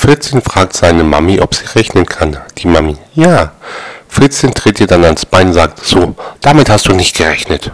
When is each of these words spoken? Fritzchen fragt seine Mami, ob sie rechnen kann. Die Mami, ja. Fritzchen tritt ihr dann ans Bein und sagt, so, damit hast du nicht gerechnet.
Fritzchen 0.00 0.42
fragt 0.42 0.76
seine 0.76 1.02
Mami, 1.02 1.40
ob 1.40 1.56
sie 1.56 1.66
rechnen 1.76 2.06
kann. 2.06 2.36
Die 2.58 2.68
Mami, 2.68 2.96
ja. 3.14 3.50
Fritzchen 4.08 4.54
tritt 4.54 4.78
ihr 4.78 4.86
dann 4.86 5.04
ans 5.04 5.26
Bein 5.26 5.48
und 5.48 5.54
sagt, 5.54 5.84
so, 5.84 6.14
damit 6.40 6.70
hast 6.70 6.86
du 6.86 6.92
nicht 6.92 7.16
gerechnet. 7.16 7.72